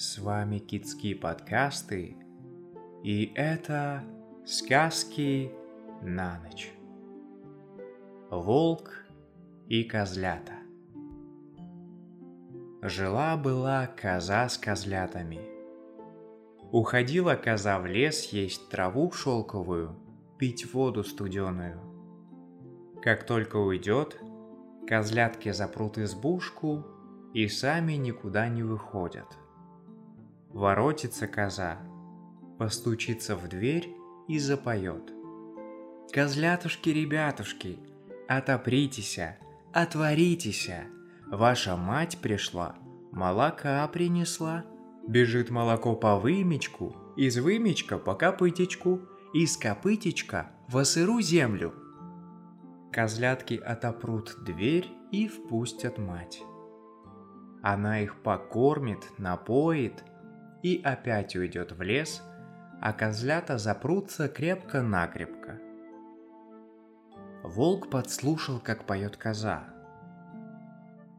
С 0.00 0.18
вами 0.18 0.58
Китские 0.58 1.16
подкасты, 1.16 2.16
и 3.02 3.32
это 3.34 4.04
сказки 4.46 5.50
на 6.02 6.38
ночь. 6.38 6.70
Волк 8.30 8.92
и 9.66 9.82
козлята. 9.82 10.52
Жила-была 12.80 13.88
коза 13.88 14.48
с 14.48 14.56
козлятами. 14.56 15.40
Уходила 16.70 17.34
коза 17.34 17.80
в 17.80 17.86
лес 17.86 18.32
есть 18.32 18.68
траву 18.68 19.10
шелковую, 19.10 19.98
пить 20.38 20.72
воду 20.72 21.02
студеную. 21.02 21.80
Как 23.02 23.26
только 23.26 23.56
уйдет, 23.56 24.16
козлятки 24.86 25.50
запрут 25.50 25.98
избушку 25.98 26.86
и 27.34 27.48
сами 27.48 27.94
никуда 27.94 28.48
не 28.48 28.62
выходят. 28.62 29.26
Воротится 30.50 31.26
коза, 31.26 31.78
постучится 32.58 33.36
в 33.36 33.48
дверь 33.48 33.94
и 34.28 34.38
запоет. 34.38 35.12
Козлятушки, 36.10 36.88
ребятушки, 36.88 37.78
отопритеся, 38.28 39.36
отворитеся, 39.74 40.86
ваша 41.26 41.76
мать 41.76 42.18
пришла, 42.22 42.76
молока 43.12 43.86
принесла. 43.88 44.64
Бежит 45.06 45.50
молоко 45.50 45.94
по 45.94 46.18
вымечку, 46.18 46.94
из 47.16 47.38
вымечка 47.38 47.98
по 47.98 48.14
копытечку, 48.14 49.00
из 49.32 49.56
копытечка 49.56 50.50
в 50.68 50.82
сыру 50.84 51.20
землю. 51.20 51.74
Козлятки 52.92 53.54
отопрут 53.54 54.36
дверь 54.44 54.88
и 55.10 55.28
впустят 55.28 55.98
мать. 55.98 56.42
Она 57.62 58.00
их 58.00 58.16
покормит, 58.22 59.06
напоит 59.18 60.04
и 60.62 60.80
опять 60.84 61.36
уйдет 61.36 61.72
в 61.72 61.82
лес, 61.82 62.22
а 62.80 62.92
козлята 62.92 63.58
запрутся 63.58 64.28
крепко-накрепко. 64.28 65.58
Волк 67.42 67.90
подслушал, 67.90 68.60
как 68.60 68.84
поет 68.84 69.16
коза. 69.16 69.64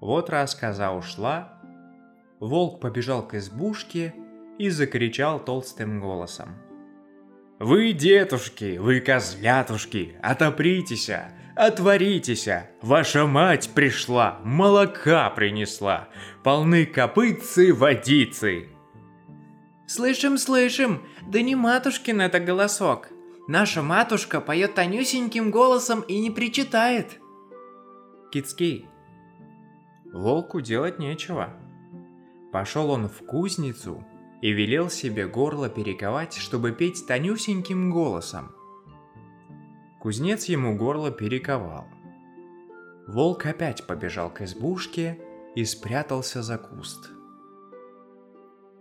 Вот 0.00 0.30
раз 0.30 0.54
коза 0.54 0.92
ушла, 0.92 1.60
волк 2.40 2.80
побежал 2.80 3.26
к 3.26 3.34
избушке 3.34 4.14
и 4.58 4.70
закричал 4.70 5.42
толстым 5.44 6.00
голосом. 6.00 6.56
«Вы, 7.58 7.92
детушки, 7.92 8.76
вы, 8.76 9.00
козлятушки, 9.00 10.18
отопритесь, 10.22 11.10
Отворитесь, 11.56 12.48
ваша 12.82 13.26
мать 13.26 13.70
пришла, 13.74 14.40
молока 14.44 15.30
принесла, 15.30 16.10
полны 16.44 16.84
копытцы 16.84 17.72
водицы. 17.72 18.75
Слышим, 19.86 20.36
слышим, 20.36 21.02
да 21.26 21.42
не 21.42 21.54
матушкин 21.54 22.20
это 22.20 22.40
голосок. 22.40 23.08
Наша 23.46 23.82
матушка 23.82 24.40
поет 24.40 24.74
тонюсеньким 24.74 25.52
голосом 25.52 26.00
и 26.00 26.18
не 26.18 26.30
причитает. 26.30 27.20
Кицкий. 28.32 28.86
Волку 30.12 30.60
делать 30.60 30.98
нечего. 30.98 31.54
Пошел 32.52 32.90
он 32.90 33.08
в 33.08 33.24
кузницу 33.24 34.04
и 34.42 34.50
велел 34.50 34.90
себе 34.90 35.28
горло 35.28 35.68
перековать, 35.68 36.34
чтобы 36.34 36.72
петь 36.72 37.06
тонюсеньким 37.06 37.92
голосом. 37.92 38.52
Кузнец 40.00 40.46
ему 40.46 40.76
горло 40.76 41.12
перековал. 41.12 41.86
Волк 43.06 43.46
опять 43.46 43.86
побежал 43.86 44.30
к 44.30 44.42
избушке 44.42 45.20
и 45.54 45.64
спрятался 45.64 46.42
за 46.42 46.58
куст. 46.58 47.15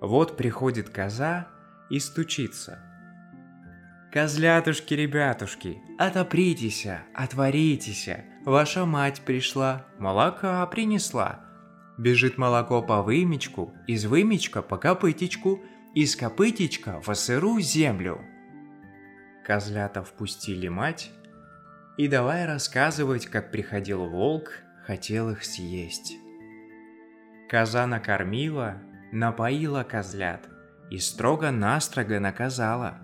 Вот 0.06 0.38
приходит 0.38 0.90
коза 0.90 1.48
и 1.90 2.00
стучится. 2.00 2.80
«Козлятушки, 4.12 4.94
ребятушки, 4.94 5.80
отопритесь, 5.98 6.88
отворитесь, 7.14 8.10
ваша 8.46 8.86
мать 8.86 9.22
пришла, 9.26 9.86
молока 10.00 10.66
принесла». 10.68 11.42
Бежит 11.98 12.38
молоко 12.38 12.82
по 12.82 13.02
вымечку, 13.02 13.74
из 13.88 14.06
вымечка 14.06 14.62
по 14.62 14.78
копытечку, 14.78 15.64
из 15.94 16.16
копытечка 16.16 17.02
в 17.02 17.14
сыру 17.14 17.60
землю– 17.60 18.22
Козлята 19.46 20.02
впустили 20.02 20.70
мать 20.70 21.12
и 21.98 22.08
давай 22.08 22.48
рассказывать, 22.48 23.28
как 23.28 23.52
приходил 23.52 24.08
волк, 24.08 24.54
хотел 24.88 25.30
их 25.30 25.46
съесть. 25.46 26.14
Коза 27.48 27.86
накормила, 27.86 28.82
напоила 29.12 29.84
козлят 29.84 30.50
и 30.90 30.98
строго-настрого 30.98 32.20
наказала. 32.20 32.96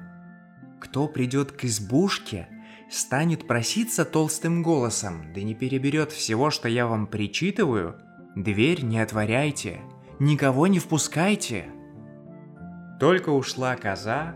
Кто 0.79 1.07
придет 1.07 1.51
к 1.51 1.65
избушке, 1.65 2.47
станет 2.89 3.47
проситься 3.47 4.05
толстым 4.05 4.63
голосом, 4.63 5.33
да 5.33 5.41
не 5.41 5.55
переберет 5.55 6.11
всего, 6.11 6.49
что 6.51 6.67
я 6.67 6.87
вам 6.87 7.07
причитываю, 7.07 7.95
дверь 8.35 8.83
не 8.83 8.99
отворяйте, 8.99 9.81
никого 10.19 10.67
не 10.67 10.79
впускайте. 10.79 11.65
Только 12.99 13.29
ушла 13.29 13.75
коза, 13.75 14.35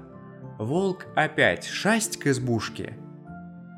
волк 0.57 1.05
опять 1.15 1.65
шасть 1.65 2.17
к 2.17 2.27
избушке. 2.27 2.97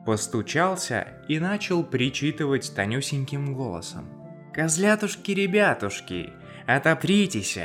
Постучался 0.05 1.07
и 1.27 1.39
начал 1.39 1.83
причитывать 1.83 2.73
тонюсеньким 2.73 3.53
голосом. 3.53 4.05
«Козлятушки-ребятушки, 4.53 6.31
отопритесь, 6.67 7.57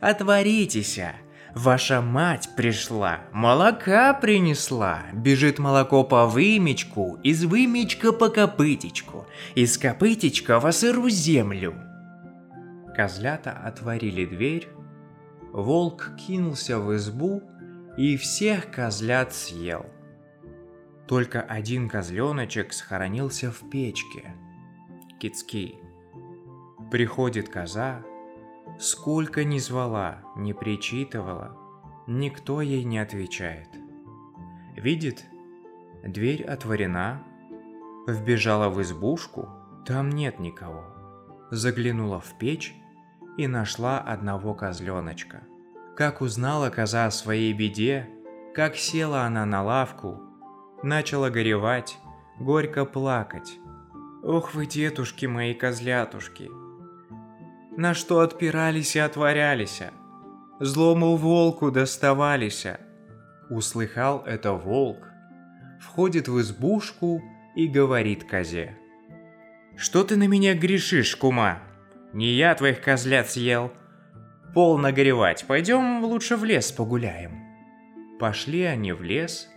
отворитесь, 0.00 0.98
Ваша 1.56 2.02
мать 2.02 2.50
пришла, 2.54 3.20
молока 3.32 4.12
принесла, 4.12 5.04
бежит 5.14 5.58
молоко 5.58 6.04
по 6.04 6.26
вымечку, 6.26 7.18
из 7.22 7.46
вымечка 7.46 8.12
по 8.12 8.28
копытечку, 8.28 9.26
из 9.54 9.78
копытечка 9.78 10.60
в 10.60 10.70
сыру 10.70 11.08
землю. 11.08 11.74
Козлята 12.94 13.52
отворили 13.52 14.26
дверь, 14.26 14.68
волк 15.50 16.10
кинулся 16.18 16.78
в 16.78 16.94
избу 16.94 17.42
и 17.96 18.18
всех 18.18 18.70
козлят 18.70 19.32
съел. 19.32 19.86
Только 21.08 21.40
один 21.40 21.88
козленочек 21.88 22.74
схоронился 22.74 23.50
в 23.50 23.70
печке. 23.70 24.34
Кицкий. 25.18 25.78
Приходит 26.90 27.48
коза, 27.48 28.02
сколько 28.78 29.44
ни 29.44 29.58
звала, 29.58 30.22
не 30.36 30.52
причитывала, 30.52 31.56
никто 32.06 32.60
ей 32.60 32.84
не 32.84 32.98
отвечает. 32.98 33.68
Видит, 34.76 35.24
дверь 36.04 36.44
отворена, 36.44 37.22
вбежала 38.06 38.68
в 38.68 38.80
избушку, 38.82 39.48
там 39.84 40.10
нет 40.10 40.38
никого. 40.38 40.84
Заглянула 41.50 42.20
в 42.20 42.38
печь 42.38 42.74
и 43.36 43.46
нашла 43.46 44.00
одного 44.00 44.54
козленочка– 44.54 45.42
как 45.96 46.20
узнала 46.20 46.68
коза 46.68 47.06
о 47.06 47.10
своей 47.10 47.54
беде, 47.54 48.08
как 48.54 48.76
села 48.76 49.22
она 49.22 49.46
на 49.46 49.62
лавку, 49.62 50.20
начала 50.82 51.30
горевать, 51.30 51.98
горько 52.38 52.84
плакать. 52.84 53.58
Ох 54.22 54.52
вы, 54.54 54.66
детушки 54.66 55.24
мои 55.24 55.54
козлятушки! 55.54 56.50
На 57.76 57.94
что 57.94 58.20
отпирались 58.20 58.96
и 58.96 58.98
отворялись, 58.98 59.82
злому 60.60 61.16
волку 61.16 61.70
доставались. 61.70 62.66
Услыхал 63.50 64.22
это 64.24 64.52
волк, 64.52 65.06
входит 65.80 66.28
в 66.28 66.40
избушку 66.40 67.22
и 67.54 67.66
говорит 67.66 68.24
козе. 68.24 68.76
«Что 69.76 70.04
ты 70.04 70.16
на 70.16 70.26
меня 70.26 70.54
грешишь, 70.54 71.14
кума? 71.16 71.58
Не 72.12 72.32
я 72.32 72.54
твоих 72.54 72.80
козлят 72.80 73.30
съел, 73.30 73.72
Полно 74.56 74.90
горевать, 74.90 75.44
пойдем 75.46 76.02
лучше 76.02 76.34
в 76.34 76.42
лес 76.42 76.72
погуляем. 76.72 77.44
Пошли 78.18 78.62
они 78.62 78.92
в 78.92 79.02
лес, 79.02 79.50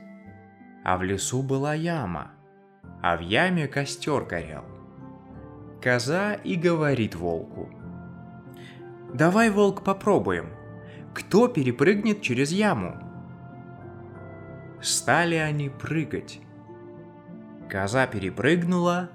а 0.83 0.97
в 0.97 1.03
лесу 1.03 1.41
была 1.41 1.73
яма, 1.73 2.31
а 3.01 3.15
в 3.15 3.21
яме 3.21 3.69
костер 3.69 4.25
горел. 4.25 4.65
Коза 5.81 6.33
и 6.33 6.55
говорит 6.55 7.15
волку. 7.15 7.69
«Давай, 9.19 9.49
волк, 9.49 9.83
попробуем. 9.83 10.47
Кто 11.13 11.49
перепрыгнет 11.49 12.21
через 12.21 12.53
яму?» 12.53 12.95
Стали 14.81 15.35
они 15.35 15.67
прыгать. 15.67 16.39
Коза 17.69 18.07
перепрыгнула, 18.07 19.09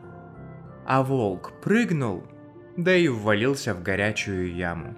а 0.87 1.03
волк 1.03 1.55
прыгнул, 1.63 2.23
да 2.77 2.95
и 2.95 3.09
ввалился 3.09 3.75
в 3.75 3.83
горячую 3.83 4.55
яму. 4.55 4.95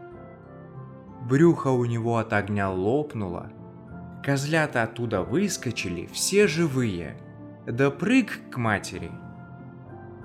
Брюхо 1.22 1.68
у 1.68 1.84
него 1.84 2.18
от 2.18 2.32
огня 2.32 2.68
лопнуло. 2.68 3.52
Козлята 4.24 4.82
оттуда 4.82 5.22
выскочили, 5.22 6.06
все 6.06 6.48
живые. 6.48 7.16
Да 7.64 7.92
прыг 7.92 8.40
к 8.50 8.56
матери. 8.56 9.12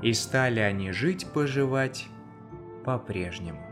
И 0.02 0.12
стали 0.14 0.60
они 0.60 0.92
жить-поживать 0.92 2.08
по-прежнему. 2.84 3.71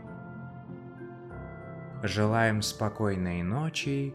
Желаем 2.02 2.62
спокойной 2.62 3.42
ночи 3.42 4.14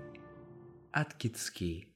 от 0.92 1.14
Кицки. 1.14 1.88